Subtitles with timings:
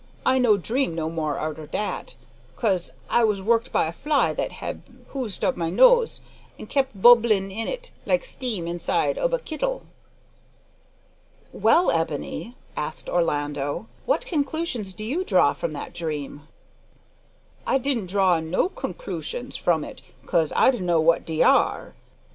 [0.25, 2.15] "I no dream no more arter dat,
[2.55, 6.21] 'cause I was woked by a fly what hab hoed up my nose,
[6.57, 9.83] an' kep' bumblin' in it like steam inside ob a kittle."
[11.53, 16.47] "Well, Ebony," asked Orlando, "what conclusions do you draw from that dream?"
[17.67, 21.93] "I di'nt draw no kungklooshins from it 'cos I dunno what de are.